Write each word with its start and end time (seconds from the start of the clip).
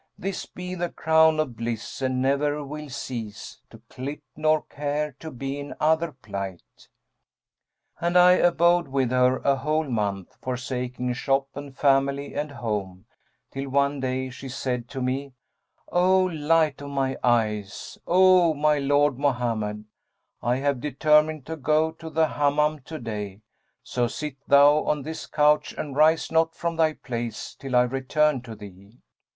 This 0.17 0.47
be 0.47 0.73
the 0.73 0.89
crown 0.89 1.39
of 1.39 1.55
bliss, 1.55 2.01
and 2.01 2.23
ne'er 2.23 2.63
we'll 2.65 2.89
cease 2.89 3.57
* 3.63 3.69
To 3.69 3.79
clip, 3.87 4.23
nor 4.35 4.63
care 4.63 5.15
to 5.19 5.29
be 5.29 5.59
in 5.59 5.75
other 5.79 6.11
plight.' 6.11 6.87
And 7.99 8.17
I 8.17 8.31
abode 8.31 8.87
with 8.87 9.11
her 9.11 9.37
a 9.43 9.57
whole 9.57 9.87
month, 9.87 10.37
forsaking 10.41 11.13
shop 11.13 11.49
and 11.53 11.77
family 11.77 12.33
and 12.33 12.49
home, 12.49 13.05
till 13.51 13.69
one 13.69 13.99
day 13.99 14.31
she 14.31 14.49
said 14.49 14.89
to 14.89 15.03
me, 15.03 15.33
'O 15.91 16.23
light 16.23 16.81
of 16.81 16.89
my 16.89 17.15
eyes, 17.23 17.99
O 18.07 18.55
my 18.55 18.79
lord 18.79 19.19
Mohammed, 19.19 19.85
I 20.41 20.55
have 20.55 20.81
determined 20.81 21.45
to 21.45 21.55
go 21.55 21.91
to 21.91 22.09
the 22.09 22.27
Hammam 22.27 22.79
to 22.85 22.97
day; 22.97 23.41
so 23.83 24.07
sit 24.07 24.37
thou 24.47 24.83
on 24.83 25.03
this 25.03 25.27
couch 25.27 25.75
and 25.77 25.95
rise 25.95 26.31
not 26.31 26.55
from 26.55 26.75
thy 26.75 26.93
place, 26.93 27.53
till 27.53 27.75
I 27.75 27.83
return 27.83 28.41
to 28.41 28.55
thee.' 28.55 28.97